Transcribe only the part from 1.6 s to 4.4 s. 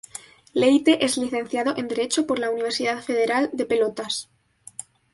en Derecho por la Universidad Federal de Pelotas.